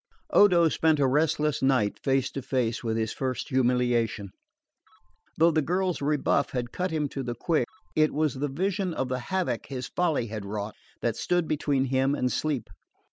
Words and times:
Odo 0.31 0.67
spent 0.67 0.99
a 0.99 1.05
restless 1.05 1.61
night 1.61 1.99
face 2.03 2.31
to 2.31 2.41
face 2.41 2.83
with 2.83 2.97
his 2.97 3.13
first 3.13 3.49
humiliation. 3.49 4.31
Though 5.37 5.51
the 5.51 5.61
girl's 5.61 6.01
rebuff 6.01 6.53
had 6.53 6.71
cut 6.71 6.89
him 6.89 7.07
to 7.09 7.21
the 7.21 7.35
quick, 7.35 7.67
it 7.95 8.11
was 8.11 8.33
the 8.33 8.47
vision 8.49 8.95
of 8.95 9.09
the 9.09 9.19
havoc 9.29 9.67
his 9.67 9.87
folly 9.89 10.25
had 10.25 10.43
wrought 10.43 10.73
that 11.01 11.17
stood 11.17 11.47
between 11.47 11.85
him 11.85 12.15
and 12.15 12.31
sleep. 12.31 12.67